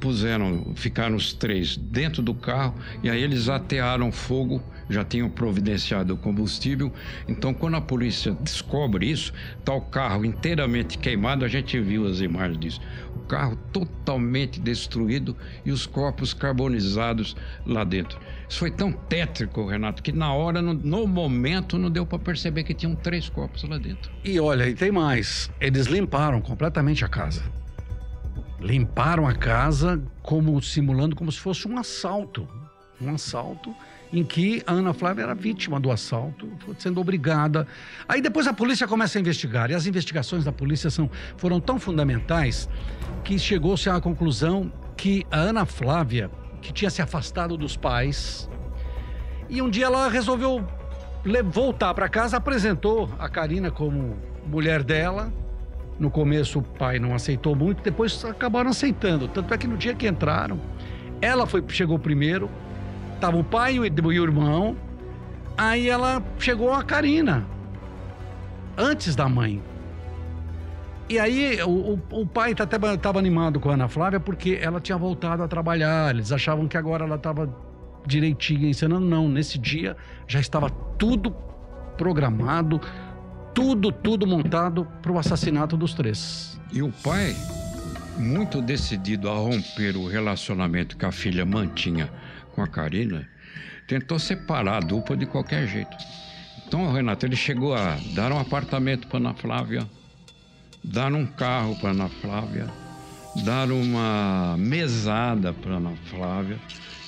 puseram, 0.00 0.72
ficaram 0.74 1.14
os 1.14 1.32
três 1.32 1.76
dentro 1.76 2.22
do 2.22 2.34
carro 2.34 2.74
e 3.02 3.10
aí 3.10 3.22
eles 3.22 3.48
atearam 3.48 4.10
fogo 4.10 4.62
já 4.90 5.04
tinham 5.04 5.30
providenciado 5.30 6.14
o 6.14 6.16
combustível. 6.16 6.92
Então, 7.28 7.54
quando 7.54 7.76
a 7.76 7.80
polícia 7.80 8.36
descobre 8.40 9.08
isso, 9.08 9.32
está 9.58 9.72
o 9.72 9.80
carro 9.80 10.24
inteiramente 10.24 10.98
queimado, 10.98 11.44
a 11.44 11.48
gente 11.48 11.78
viu 11.80 12.06
as 12.06 12.20
imagens 12.20 12.58
disso. 12.58 12.80
O 13.16 13.20
carro 13.20 13.56
totalmente 13.72 14.60
destruído 14.60 15.36
e 15.64 15.70
os 15.70 15.86
corpos 15.86 16.34
carbonizados 16.34 17.36
lá 17.64 17.84
dentro. 17.84 18.18
Isso 18.48 18.58
foi 18.58 18.70
tão 18.70 18.92
tétrico, 18.92 19.64
Renato, 19.64 20.02
que 20.02 20.10
na 20.10 20.32
hora, 20.32 20.60
no, 20.60 20.74
no 20.74 21.06
momento, 21.06 21.78
não 21.78 21.88
deu 21.88 22.04
para 22.04 22.18
perceber 22.18 22.64
que 22.64 22.74
tinham 22.74 22.96
três 22.96 23.28
corpos 23.28 23.62
lá 23.62 23.78
dentro. 23.78 24.10
E 24.24 24.40
olha, 24.40 24.68
e 24.68 24.74
tem 24.74 24.90
mais. 24.90 25.48
Eles 25.60 25.86
limparam 25.86 26.40
completamente 26.40 27.04
a 27.04 27.08
casa. 27.08 27.59
Limparam 28.60 29.26
a 29.26 29.34
casa 29.34 30.02
como 30.22 30.60
simulando 30.62 31.16
como 31.16 31.32
se 31.32 31.40
fosse 31.40 31.66
um 31.66 31.78
assalto. 31.78 32.46
Um 33.00 33.14
assalto 33.14 33.74
em 34.12 34.24
que 34.24 34.62
a 34.66 34.72
Ana 34.72 34.92
Flávia 34.92 35.22
era 35.22 35.34
vítima 35.34 35.78
do 35.78 35.90
assalto, 35.90 36.48
sendo 36.78 37.00
obrigada. 37.00 37.66
Aí 38.08 38.20
depois 38.20 38.46
a 38.46 38.52
polícia 38.52 38.86
começa 38.86 39.18
a 39.18 39.20
investigar, 39.20 39.70
e 39.70 39.74
as 39.74 39.86
investigações 39.86 40.44
da 40.44 40.52
polícia 40.52 40.90
são, 40.90 41.08
foram 41.36 41.60
tão 41.60 41.78
fundamentais 41.78 42.68
que 43.22 43.38
chegou-se 43.38 43.88
à 43.88 44.00
conclusão 44.00 44.72
que 44.96 45.24
a 45.30 45.38
Ana 45.38 45.64
Flávia, 45.64 46.30
que 46.60 46.72
tinha 46.72 46.90
se 46.90 47.00
afastado 47.00 47.56
dos 47.56 47.76
pais, 47.76 48.50
e 49.48 49.62
um 49.62 49.70
dia 49.70 49.86
ela 49.86 50.08
resolveu 50.08 50.66
voltar 51.44 51.94
para 51.94 52.08
casa, 52.08 52.36
apresentou 52.36 53.10
a 53.18 53.28
Karina 53.28 53.70
como 53.70 54.16
mulher 54.46 54.82
dela. 54.82 55.32
No 56.00 56.10
começo 56.10 56.58
o 56.58 56.62
pai 56.62 56.98
não 56.98 57.14
aceitou 57.14 57.54
muito, 57.54 57.82
depois 57.82 58.24
acabaram 58.24 58.70
aceitando. 58.70 59.28
Tanto 59.28 59.54
é 59.54 59.58
que 59.58 59.68
no 59.68 59.76
dia 59.76 59.94
que 59.94 60.08
entraram, 60.08 60.58
ela 61.20 61.46
foi, 61.46 61.62
chegou 61.68 61.98
primeiro, 61.98 62.50
Tava 63.20 63.36
o 63.36 63.44
pai 63.44 63.74
e 63.74 63.80
o 63.80 64.12
irmão. 64.12 64.74
Aí 65.56 65.90
ela 65.90 66.22
chegou 66.38 66.72
a 66.72 66.82
Karina. 66.82 67.44
Antes 68.78 69.14
da 69.14 69.28
mãe. 69.28 69.62
E 71.06 71.18
aí 71.18 71.60
o, 71.62 71.68
o, 71.68 72.20
o 72.22 72.26
pai 72.26 72.54
tá 72.54 72.64
estava 72.64 73.18
animado 73.18 73.60
com 73.60 73.68
a 73.68 73.74
Ana 73.74 73.88
Flávia 73.88 74.18
porque 74.18 74.58
ela 74.62 74.80
tinha 74.80 74.96
voltado 74.96 75.42
a 75.42 75.48
trabalhar. 75.48 76.14
Eles 76.14 76.32
achavam 76.32 76.66
que 76.66 76.78
agora 76.78 77.04
ela 77.04 77.16
estava 77.16 77.54
direitinha 78.06 78.70
ensinando. 78.70 79.04
Não, 79.04 79.28
nesse 79.28 79.58
dia 79.58 79.96
já 80.26 80.40
estava 80.40 80.70
tudo 80.70 81.34
programado, 81.98 82.80
tudo, 83.54 83.92
tudo 83.92 84.26
montado 84.26 84.86
para 85.02 85.12
o 85.12 85.18
assassinato 85.18 85.76
dos 85.76 85.94
três. 85.94 86.60
E 86.72 86.82
o 86.82 86.90
pai, 87.02 87.34
muito 88.18 88.62
decidido 88.62 89.28
a 89.28 89.34
romper 89.34 89.96
o 89.96 90.06
relacionamento 90.06 90.96
que 90.96 91.04
a 91.04 91.12
filha 91.12 91.44
mantinha 91.44 92.10
com 92.54 92.62
a 92.62 92.66
Karina, 92.66 93.28
tentou 93.86 94.18
separar 94.18 94.76
a 94.76 94.80
dupla 94.80 95.16
de 95.16 95.26
qualquer 95.26 95.66
jeito. 95.66 95.96
Então, 96.66 96.92
Renato, 96.92 97.26
ele 97.26 97.34
chegou 97.34 97.74
a 97.74 97.96
dar 98.14 98.30
um 98.30 98.38
apartamento 98.38 99.08
para 99.08 99.18
Ana 99.18 99.34
Flávia, 99.34 99.88
dar 100.84 101.12
um 101.12 101.26
carro 101.26 101.76
para 101.80 101.90
Ana 101.90 102.08
Flávia, 102.08 102.68
dar 103.44 103.70
uma 103.72 104.56
mesada 104.56 105.52
para 105.52 105.76
Ana 105.76 105.94
Flávia, 106.04 106.58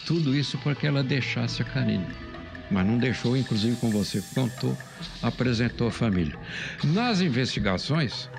tudo 0.05 0.35
isso 0.35 0.59
para 0.59 0.75
que 0.75 0.87
ela 0.87 1.05
deixasse 1.05 1.63
a 1.63 1.65
Karina. 1.65 2.32
Mas 2.73 2.87
não 2.87 2.97
deixou, 2.97 3.37
inclusive, 3.37 3.77
com 3.77 3.91
você 3.91 4.23
contou, 4.35 4.77
apresentou 5.23 5.89
a 5.89 5.91
família. 5.91 6.35
Nas 6.83 7.21
investigações, 7.21 8.31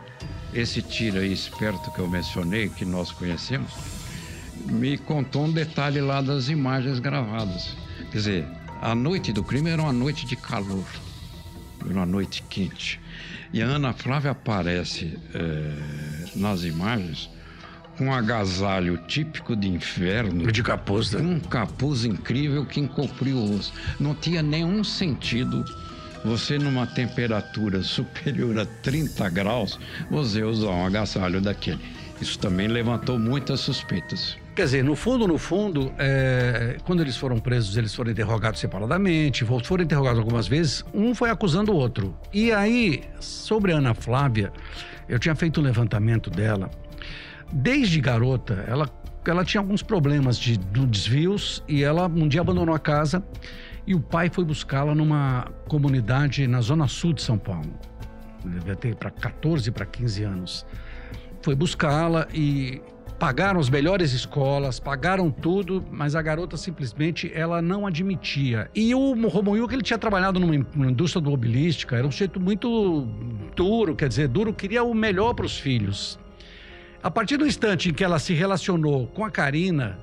esse 0.53 0.81
tiro 0.81 1.19
aí 1.19 1.31
esperto 1.31 1.91
que 1.91 1.99
eu 1.99 2.07
mencionei, 2.07 2.67
que 2.69 2.83
nós 2.83 3.11
conhecemos, 3.11 3.71
me 4.65 4.97
contou 4.97 5.45
um 5.45 5.51
detalhe 5.51 6.01
lá 6.01 6.21
das 6.21 6.49
imagens 6.49 6.99
gravadas. 6.99 7.75
Quer 8.11 8.17
dizer, 8.17 8.47
a 8.81 8.95
noite 8.95 9.31
do 9.31 9.43
crime 9.43 9.69
era 9.69 9.81
uma 9.81 9.93
noite 9.93 10.25
de 10.25 10.35
calor, 10.35 10.85
era 11.85 11.93
uma 11.93 12.05
noite 12.05 12.43
quente. 12.49 12.99
E 13.53 13.61
a 13.61 13.65
Ana 13.65 13.93
Flávia 13.93 14.31
aparece 14.31 15.17
é, 15.33 16.35
nas 16.35 16.63
imagens 16.63 17.29
com 17.97 18.05
um 18.05 18.13
agasalho 18.13 18.97
típico 19.07 19.55
de 19.55 19.67
inverno. 19.67 20.51
De 20.51 20.63
capuz, 20.63 21.11
né? 21.11 21.21
Um 21.21 21.39
capuz 21.39 22.05
incrível 22.05 22.65
que 22.65 22.79
encobriu 22.79 23.37
o 23.37 23.55
rosto. 23.55 23.73
Não 23.99 24.15
tinha 24.15 24.41
nenhum 24.41 24.83
sentido 24.83 25.63
você 26.23 26.57
numa 26.57 26.87
temperatura 26.87 27.83
superior 27.83 28.57
a 28.59 28.65
30 28.65 29.29
graus, 29.29 29.79
você 30.09 30.43
usar 30.43 30.69
um 30.69 30.85
agasalho 30.85 31.41
daquele. 31.41 31.79
Isso 32.21 32.39
também 32.39 32.67
levantou 32.67 33.19
muitas 33.19 33.59
suspeitas. 33.59 34.37
Quer 34.55 34.65
dizer, 34.65 34.83
no 34.83 34.95
fundo, 34.95 35.27
no 35.27 35.37
fundo, 35.37 35.91
é, 35.97 36.77
quando 36.85 37.01
eles 37.01 37.17
foram 37.17 37.39
presos, 37.39 37.75
eles 37.75 37.93
foram 37.93 38.11
interrogados 38.11 38.59
separadamente, 38.59 39.43
foram 39.43 39.83
interrogados 39.83 40.19
algumas 40.19 40.47
vezes, 40.47 40.85
um 40.93 41.15
foi 41.15 41.31
acusando 41.31 41.71
o 41.71 41.75
outro. 41.75 42.15
E 42.31 42.51
aí, 42.51 43.03
sobre 43.19 43.73
a 43.73 43.77
Ana 43.77 43.95
Flávia, 43.95 44.53
eu 45.09 45.17
tinha 45.17 45.35
feito 45.35 45.59
um 45.59 45.63
levantamento 45.63 46.29
dela. 46.29 46.69
Desde 47.53 48.01
garota, 48.01 48.65
ela, 48.67 48.89
ela 49.25 49.45
tinha 49.45 49.61
alguns 49.61 49.83
problemas 49.83 50.37
de, 50.37 50.57
de 50.57 50.85
desvios 50.87 51.63
e 51.67 51.83
ela 51.83 52.07
um 52.07 52.27
dia 52.27 52.41
abandonou 52.41 52.73
a 52.73 52.79
casa 52.79 53.23
e 53.85 53.93
o 53.93 53.99
pai 53.99 54.29
foi 54.29 54.43
buscá-la 54.43 54.95
numa 54.95 55.51
comunidade 55.67 56.47
na 56.47 56.61
zona 56.61 56.87
sul 56.87 57.13
de 57.13 57.21
São 57.21 57.37
Paulo. 57.37 57.71
Devia 58.43 58.75
ter 58.75 58.95
para 58.95 59.11
14 59.11 59.71
para 59.71 59.85
15 59.85 60.23
anos. 60.23 60.65
Foi 61.43 61.55
buscá-la 61.55 62.27
e 62.33 62.81
pagaram 63.19 63.59
as 63.59 63.69
melhores 63.69 64.13
escolas, 64.13 64.79
pagaram 64.79 65.29
tudo, 65.29 65.85
mas 65.91 66.15
a 66.15 66.21
garota 66.21 66.57
simplesmente 66.57 67.31
ela 67.33 67.61
não 67.61 67.85
admitia. 67.85 68.69
E 68.73 68.95
o 68.95 69.13
Romoyuki, 69.27 69.75
ele 69.75 69.83
tinha 69.83 69.99
trabalhado 69.99 70.39
numa, 70.39 70.55
indústria 70.55 71.19
automobilística, 71.19 71.95
era 71.95 72.07
um 72.07 72.11
jeito 72.11 72.39
muito 72.39 73.07
duro, 73.55 73.95
quer 73.95 74.09
dizer, 74.09 74.27
duro, 74.27 74.53
queria 74.53 74.83
o 74.83 74.93
melhor 74.93 75.33
para 75.35 75.45
os 75.45 75.57
filhos. 75.57 76.19
A 77.03 77.11
partir 77.11 77.35
do 77.35 77.45
instante 77.45 77.89
em 77.89 77.93
que 77.93 78.01
ela 78.01 78.17
se 78.17 78.33
relacionou 78.33 79.07
com 79.07 79.25
a 79.25 79.29
Karina, 79.29 79.99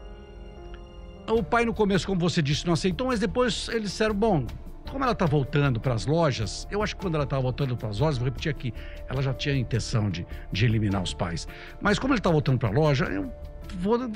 o 1.26 1.42
pai 1.42 1.64
no 1.64 1.72
começo, 1.72 2.06
como 2.06 2.20
você 2.20 2.42
disse, 2.42 2.66
não 2.66 2.74
aceitou, 2.74 3.06
mas 3.06 3.18
depois 3.18 3.70
eles 3.70 3.84
disseram, 3.84 4.14
bom, 4.14 4.46
como 4.90 5.02
ela 5.02 5.14
está 5.14 5.24
voltando 5.24 5.80
para 5.80 5.94
as 5.94 6.04
lojas, 6.04 6.68
eu 6.70 6.82
acho 6.82 6.94
que 6.94 7.00
quando 7.00 7.14
ela 7.14 7.24
estava 7.24 7.40
voltando 7.40 7.74
para 7.74 7.88
as 7.88 8.00
lojas, 8.00 8.18
vou 8.18 8.26
repetir 8.26 8.50
aqui, 8.50 8.74
ela 9.08 9.22
já 9.22 9.32
tinha 9.32 9.54
a 9.54 9.58
intenção 9.58 10.10
de, 10.10 10.26
de 10.52 10.66
eliminar 10.66 11.02
os 11.02 11.14
pais. 11.14 11.48
Mas 11.80 11.98
como 11.98 12.12
ele 12.12 12.20
está 12.20 12.28
voltando 12.28 12.58
para 12.58 12.68
a 12.68 12.72
loja, 12.72 13.06
eu 13.06 13.32
vou, 13.78 14.10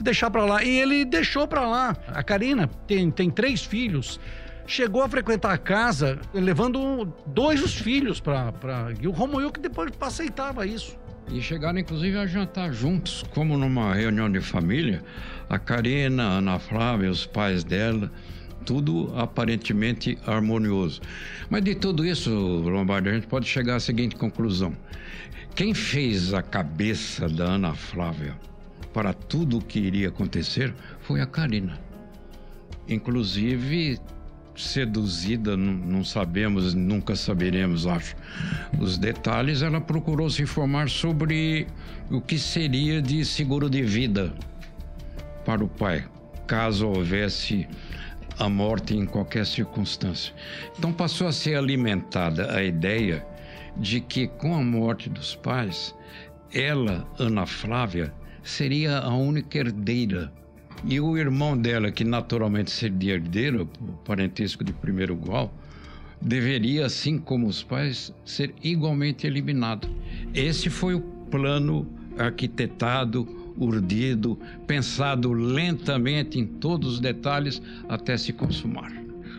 deixar 0.00 0.30
para 0.30 0.44
lá. 0.44 0.62
E 0.62 0.78
ele 0.78 1.04
deixou 1.04 1.48
para 1.48 1.66
lá. 1.66 1.96
A 2.06 2.22
Karina 2.22 2.68
tem, 2.86 3.10
tem 3.10 3.30
três 3.30 3.64
filhos 3.64 4.20
chegou 4.64 5.02
a 5.02 5.08
frequentar 5.08 5.50
a 5.50 5.56
casa 5.56 6.20
levando 6.34 7.10
dois 7.26 7.62
dos 7.62 7.74
filhos 7.74 8.20
para. 8.20 8.52
E 9.00 9.08
o 9.08 9.10
Romulo 9.10 9.50
que 9.50 9.58
depois 9.58 9.90
aceitava 9.98 10.66
isso. 10.66 10.96
E 11.30 11.42
chegaram, 11.42 11.78
inclusive, 11.78 12.16
a 12.16 12.26
jantar 12.26 12.72
juntos, 12.72 13.22
como 13.34 13.56
numa 13.56 13.94
reunião 13.94 14.30
de 14.32 14.40
família. 14.40 15.04
A 15.48 15.58
Karina, 15.58 16.24
a 16.24 16.38
Ana 16.38 16.58
Flávia, 16.58 17.10
os 17.10 17.26
pais 17.26 17.62
dela, 17.62 18.10
tudo 18.64 19.12
aparentemente 19.14 20.18
harmonioso. 20.26 21.02
Mas 21.50 21.62
de 21.62 21.74
tudo 21.74 22.04
isso, 22.04 22.30
Lombardi, 22.30 23.10
a 23.10 23.14
gente 23.14 23.26
pode 23.26 23.46
chegar 23.46 23.76
à 23.76 23.80
seguinte 23.80 24.16
conclusão: 24.16 24.74
quem 25.54 25.74
fez 25.74 26.32
a 26.32 26.42
cabeça 26.42 27.28
da 27.28 27.44
Ana 27.44 27.74
Flávia 27.74 28.34
para 28.92 29.12
tudo 29.12 29.58
o 29.58 29.64
que 29.64 29.78
iria 29.78 30.08
acontecer 30.08 30.74
foi 31.00 31.20
a 31.20 31.26
Karina. 31.26 31.78
Inclusive, 32.88 33.98
seduzida, 34.58 35.56
não 35.56 36.04
sabemos, 36.04 36.74
nunca 36.74 37.14
saberemos, 37.14 37.86
acho, 37.86 38.16
os 38.78 38.98
detalhes, 38.98 39.62
ela 39.62 39.80
procurou 39.80 40.28
se 40.28 40.42
informar 40.42 40.88
sobre 40.88 41.66
o 42.10 42.20
que 42.20 42.38
seria 42.38 43.00
de 43.00 43.24
seguro 43.24 43.70
de 43.70 43.82
vida 43.82 44.32
para 45.44 45.64
o 45.64 45.68
pai, 45.68 46.04
caso 46.46 46.88
houvesse 46.88 47.66
a 48.38 48.48
morte 48.48 48.96
em 48.96 49.06
qualquer 49.06 49.46
circunstância. 49.46 50.34
Então 50.78 50.92
passou 50.92 51.26
a 51.26 51.32
ser 51.32 51.56
alimentada 51.56 52.54
a 52.54 52.62
ideia 52.62 53.24
de 53.76 54.00
que 54.00 54.26
com 54.26 54.54
a 54.54 54.62
morte 54.62 55.08
dos 55.08 55.34
pais, 55.34 55.94
ela, 56.52 57.06
Ana 57.18 57.46
Flávia, 57.46 58.12
seria 58.42 58.98
a 58.98 59.14
única 59.14 59.58
herdeira. 59.58 60.32
E 60.84 61.00
o 61.00 61.16
irmão 61.16 61.56
dela, 61.56 61.90
que 61.90 62.04
naturalmente 62.04 62.70
seria 62.70 63.14
herdeiro, 63.14 63.68
parentesco 64.04 64.62
de 64.62 64.72
primeiro 64.72 65.16
grau, 65.16 65.52
deveria, 66.20 66.86
assim 66.86 67.18
como 67.18 67.46
os 67.46 67.62
pais, 67.62 68.12
ser 68.24 68.54
igualmente 68.62 69.26
eliminado. 69.26 69.88
Esse 70.34 70.70
foi 70.70 70.94
o 70.94 71.00
plano 71.00 71.86
arquitetado 72.16 73.26
urdido, 73.56 74.38
pensado 74.66 75.32
lentamente 75.32 76.38
em 76.38 76.46
todos 76.46 76.94
os 76.94 77.00
detalhes 77.00 77.60
até 77.88 78.16
se 78.16 78.32
consumar. 78.32 78.92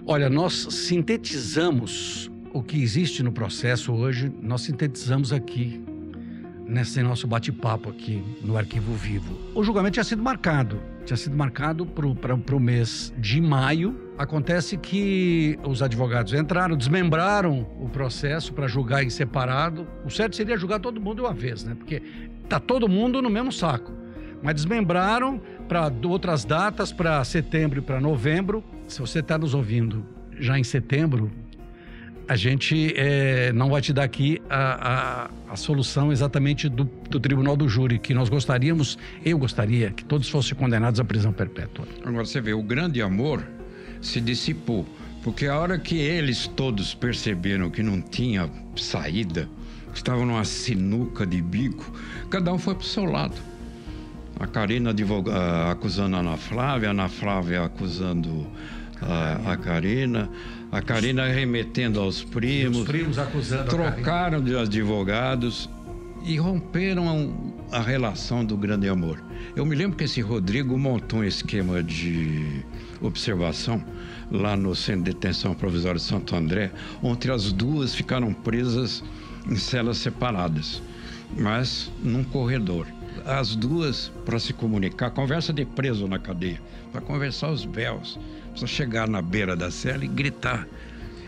Olha, 0.05 0.29
nós 0.29 0.67
sintetizamos 0.71 2.29
o 2.53 2.61
que 2.61 2.81
existe 2.81 3.23
no 3.23 3.31
processo 3.31 3.93
hoje, 3.93 4.31
nós 4.41 4.61
sintetizamos 4.61 5.31
aqui 5.31 5.81
nesse 6.69 7.01
nosso 7.01 7.27
bate-papo 7.27 7.89
aqui 7.89 8.23
no 8.43 8.55
Arquivo 8.55 8.93
Vivo. 8.93 9.35
O 9.55 9.63
julgamento 9.63 9.93
tinha 9.93 10.03
sido 10.03 10.21
marcado, 10.21 10.79
tinha 11.03 11.17
sido 11.17 11.35
marcado 11.35 11.85
para 11.85 12.55
o 12.55 12.59
mês 12.59 13.11
de 13.17 13.41
maio. 13.41 13.99
Acontece 14.17 14.77
que 14.77 15.57
os 15.63 15.81
advogados 15.81 16.33
entraram, 16.33 16.77
desmembraram 16.77 17.67
o 17.79 17.89
processo 17.89 18.53
para 18.53 18.67
julgar 18.67 19.03
em 19.03 19.09
separado. 19.09 19.87
O 20.05 20.09
certo 20.09 20.35
seria 20.35 20.55
julgar 20.57 20.79
todo 20.79 21.01
mundo 21.01 21.15
de 21.15 21.21
uma 21.21 21.33
vez, 21.33 21.63
né? 21.63 21.73
Porque 21.73 22.01
tá 22.47 22.59
todo 22.59 22.87
mundo 22.87 23.21
no 23.21 23.29
mesmo 23.29 23.51
saco 23.51 23.99
mas 24.41 24.55
desmembraram 24.55 25.41
para 25.67 25.91
outras 26.05 26.45
datas, 26.45 26.93
para 26.93 27.23
setembro 27.23 27.79
e 27.79 27.81
para 27.81 27.99
novembro. 27.99 28.63
Se 28.87 29.01
você 29.01 29.19
está 29.19 29.37
nos 29.37 29.53
ouvindo 29.53 30.05
já 30.39 30.57
em 30.57 30.63
setembro, 30.63 31.29
a 32.29 32.35
gente 32.35 32.93
é, 32.95 33.51
não 33.53 33.71
vai 33.71 33.81
te 33.81 33.91
dar 33.91 34.03
aqui 34.03 34.39
a, 34.47 35.23
a, 35.23 35.29
a 35.49 35.55
solução 35.55 36.11
exatamente 36.11 36.69
do, 36.69 36.83
do, 36.83 37.19
tribunal 37.19 37.57
do 37.57 37.67
júri, 37.67 37.97
que 37.97 38.13
nós 38.13 38.29
gostaríamos, 38.29 38.99
eu 39.25 39.35
gostaria, 39.39 39.89
que 39.89 40.05
todos 40.05 40.29
fossem 40.29 40.55
condenados 40.55 40.99
à 40.99 41.03
prisão 41.03 41.33
perpétua. 41.33 41.87
Agora 42.05 42.23
você 42.23 42.39
vê, 42.39 42.53
o 42.53 42.61
grande 42.61 43.01
amor 43.01 43.43
se 43.99 44.21
dissipou, 44.21 44.85
porque 45.23 45.47
a 45.47 45.57
hora 45.57 45.79
que 45.79 45.97
eles 45.97 46.45
todos 46.45 46.93
perceberam 46.93 47.71
que 47.71 47.81
não 47.81 47.99
tinha 47.99 48.47
saída, 48.75 49.49
estavam 49.91 50.23
numa 50.23 50.45
sinuca 50.45 51.25
de 51.25 51.41
bico, 51.41 51.91
cada 52.29 52.53
um 52.53 52.59
foi 52.59 52.75
para 52.75 52.83
o 52.83 52.87
seu 52.87 53.05
lado 53.05 53.35
a 54.39 54.47
Karina 54.47 54.91
advoga, 54.91 55.69
acusando 55.69 56.15
a 56.15 56.19
Ana 56.19 56.37
Flávia, 56.37 56.87
a 56.87 56.91
Ana 56.91 57.09
Flávia 57.09 57.63
acusando 57.65 58.47
a, 59.01 59.51
a 59.51 59.57
Karina, 59.57 60.29
a 60.71 60.81
Karina 60.81 61.27
remetendo 61.27 61.99
aos 61.99 62.23
primos. 62.23 62.79
Os 62.79 62.87
primos 62.87 63.17
acusando 63.17 63.69
Trocaram 63.69 64.41
de 64.41 64.55
advogados 64.55 65.69
e 66.23 66.37
romperam 66.37 67.33
a, 67.71 67.77
a 67.77 67.81
relação 67.81 68.45
do 68.45 68.55
grande 68.55 68.87
amor. 68.87 69.21
Eu 69.55 69.65
me 69.65 69.75
lembro 69.75 69.97
que 69.97 70.03
esse 70.03 70.21
Rodrigo 70.21 70.77
montou 70.77 71.19
um 71.19 71.23
esquema 71.23 71.81
de 71.81 72.63
observação 73.01 73.83
lá 74.31 74.55
no 74.55 74.75
Centro 74.75 75.03
de 75.03 75.11
Detenção 75.11 75.55
Provisória 75.55 75.99
de 75.99 76.05
Santo 76.05 76.35
André, 76.35 76.71
onde 77.01 77.31
as 77.31 77.51
duas 77.51 77.95
ficaram 77.95 78.33
presas 78.33 79.03
em 79.47 79.55
celas 79.55 79.97
separadas, 79.97 80.81
mas 81.35 81.91
num 82.03 82.23
corredor 82.23 82.85
as 83.25 83.55
duas 83.55 84.11
para 84.25 84.39
se 84.39 84.53
comunicar, 84.53 85.11
conversa 85.11 85.53
de 85.53 85.65
preso 85.65 86.07
na 86.07 86.19
cadeia, 86.19 86.61
para 86.91 87.01
conversar 87.01 87.49
os 87.49 87.63
véus, 87.63 88.19
para 88.57 88.67
chegar 88.67 89.07
na 89.07 89.21
beira 89.21 89.55
da 89.55 89.71
cela 89.71 90.03
e 90.03 90.07
gritar. 90.07 90.67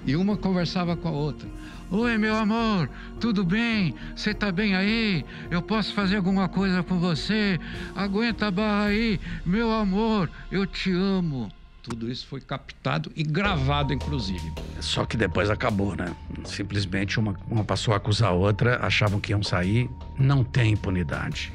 E 0.05 0.15
uma 0.15 0.35
conversava 0.35 0.95
com 0.95 1.07
a 1.07 1.11
outra. 1.11 1.47
Oi, 1.91 2.17
meu 2.17 2.35
amor, 2.35 2.89
tudo 3.19 3.43
bem? 3.43 3.93
Você 4.15 4.33
tá 4.33 4.51
bem 4.51 4.75
aí? 4.75 5.25
Eu 5.49 5.61
posso 5.61 5.93
fazer 5.93 6.15
alguma 6.15 6.47
coisa 6.47 6.81
por 6.81 6.97
você? 6.97 7.59
Aguenta 7.95 8.47
a 8.47 8.51
barra 8.51 8.85
aí, 8.85 9.19
meu 9.45 9.71
amor, 9.71 10.29
eu 10.49 10.65
te 10.65 10.91
amo. 10.91 11.51
Tudo 11.83 12.09
isso 12.09 12.27
foi 12.27 12.39
captado 12.39 13.11
e 13.15 13.23
gravado, 13.23 13.91
inclusive. 13.91 14.53
Só 14.79 15.03
que 15.03 15.17
depois 15.17 15.49
acabou, 15.49 15.95
né? 15.95 16.15
Simplesmente 16.45 17.19
uma, 17.19 17.35
uma 17.49 17.63
passou 17.63 17.93
a 17.93 17.97
acusar 17.97 18.29
a 18.29 18.33
outra, 18.33 18.79
achavam 18.85 19.19
que 19.19 19.31
iam 19.31 19.43
sair. 19.43 19.89
Não 20.17 20.43
tem 20.43 20.73
impunidade 20.73 21.51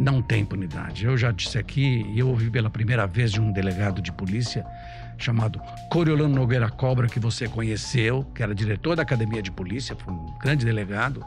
não 0.00 0.22
tem 0.22 0.40
impunidade. 0.40 1.04
Eu 1.04 1.16
já 1.16 1.30
disse 1.30 1.58
aqui, 1.58 2.06
e 2.08 2.18
eu 2.18 2.28
ouvi 2.28 2.50
pela 2.50 2.70
primeira 2.70 3.06
vez 3.06 3.30
de 3.30 3.38
um 3.38 3.52
delegado 3.52 4.00
de 4.00 4.10
polícia 4.10 4.64
chamado 5.18 5.60
Coriolano 5.90 6.34
Nogueira 6.34 6.70
Cobra, 6.70 7.06
que 7.06 7.20
você 7.20 7.46
conheceu, 7.46 8.24
que 8.34 8.42
era 8.42 8.54
diretor 8.54 8.96
da 8.96 9.02
Academia 9.02 9.42
de 9.42 9.50
Polícia, 9.50 9.94
foi 9.94 10.14
um 10.14 10.38
grande 10.38 10.64
delegado, 10.64 11.22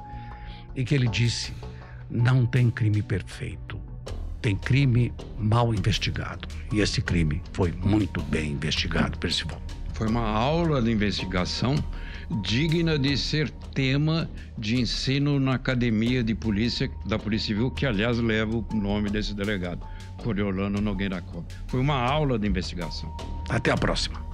e 0.76 0.84
que 0.84 0.96
ele 0.96 1.08
disse: 1.08 1.54
não 2.10 2.48
tem 2.48 2.72
crime 2.72 3.04
perfeito, 3.04 3.80
tem 4.42 4.56
crime 4.56 5.14
mal 5.38 5.72
investigado. 5.72 6.48
E 6.72 6.80
esse 6.80 7.00
crime 7.00 7.44
foi 7.52 7.72
muito 7.72 8.24
bem 8.24 8.54
investigado, 8.54 9.20
Percival. 9.20 9.62
Foi 9.94 10.08
uma 10.08 10.28
aula 10.28 10.82
de 10.82 10.92
investigação 10.92 11.76
digna 12.42 12.98
de 12.98 13.18
ser 13.18 13.50
tema 13.74 14.30
de 14.58 14.80
ensino 14.80 15.40
na 15.40 15.56
academia 15.56 16.24
de 16.24 16.34
polícia 16.34 16.90
da 17.06 17.18
Polícia 17.20 17.48
Civil, 17.48 17.72
que 17.72 17.86
aliás 17.86 18.18
leva 18.20 18.58
o 18.58 18.66
nome 18.76 19.10
desse 19.10 19.34
delegado, 19.34 19.86
Coriolano 20.24 20.82
Nogueira 20.82 21.22
Cobb. 21.22 21.46
Foi 21.68 21.80
uma 21.80 21.96
aula 21.96 22.38
de 22.40 22.48
investigação. 22.48 23.16
Até 23.50 23.72
a 23.72 23.78
próxima. 23.78 24.33